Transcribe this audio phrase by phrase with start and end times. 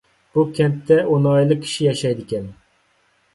[0.37, 2.49] بۇ كەنتتە ئون ئائىلىلىك كىشى ياشايدىكەن.